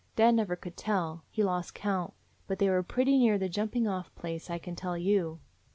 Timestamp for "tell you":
4.75-5.39